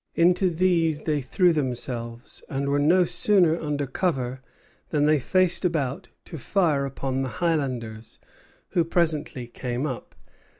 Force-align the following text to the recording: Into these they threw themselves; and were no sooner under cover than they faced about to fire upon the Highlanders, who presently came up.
Into 0.15 0.49
these 0.49 1.03
they 1.03 1.21
threw 1.21 1.53
themselves; 1.53 2.41
and 2.49 2.69
were 2.69 2.79
no 2.79 3.03
sooner 3.05 3.61
under 3.61 3.85
cover 3.85 4.41
than 4.89 5.05
they 5.05 5.19
faced 5.19 5.63
about 5.63 6.09
to 6.25 6.39
fire 6.39 6.87
upon 6.87 7.21
the 7.21 7.29
Highlanders, 7.37 8.17
who 8.69 8.83
presently 8.83 9.45
came 9.47 9.85
up. 9.85 10.15